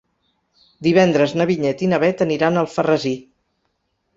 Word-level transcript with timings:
Divendres 0.87 1.35
na 1.41 1.47
Vinyet 1.51 1.83
i 1.89 1.91
na 1.91 1.99
Bet 2.05 2.25
aniran 2.27 2.59
a 2.59 2.65
Alfarrasí. 2.65 3.13